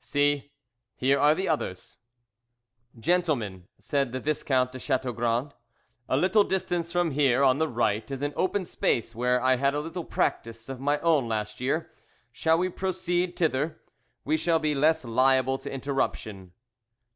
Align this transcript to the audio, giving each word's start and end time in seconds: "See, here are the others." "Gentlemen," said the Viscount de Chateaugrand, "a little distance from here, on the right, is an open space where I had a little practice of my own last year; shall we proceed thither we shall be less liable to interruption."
"See, 0.00 0.50
here 0.96 1.20
are 1.20 1.36
the 1.36 1.48
others." 1.48 1.98
"Gentlemen," 2.98 3.68
said 3.78 4.10
the 4.10 4.18
Viscount 4.18 4.72
de 4.72 4.80
Chateaugrand, 4.80 5.52
"a 6.08 6.16
little 6.16 6.42
distance 6.42 6.90
from 6.90 7.12
here, 7.12 7.44
on 7.44 7.58
the 7.58 7.68
right, 7.68 8.10
is 8.10 8.20
an 8.20 8.32
open 8.34 8.64
space 8.64 9.14
where 9.14 9.40
I 9.40 9.54
had 9.54 9.72
a 9.72 9.78
little 9.78 10.02
practice 10.02 10.68
of 10.68 10.80
my 10.80 10.98
own 10.98 11.28
last 11.28 11.60
year; 11.60 11.92
shall 12.32 12.58
we 12.58 12.70
proceed 12.70 13.36
thither 13.36 13.80
we 14.24 14.36
shall 14.36 14.58
be 14.58 14.74
less 14.74 15.04
liable 15.04 15.58
to 15.58 15.70
interruption." 15.72 16.54